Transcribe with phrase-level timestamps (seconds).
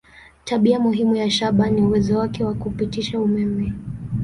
[0.45, 3.73] Tabia muhimu ya shaba ni uwezo wake wa kupitisha umeme.